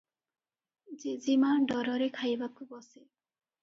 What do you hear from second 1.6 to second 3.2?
ଡରରେ ଖାଇବାକୁ ବସେ।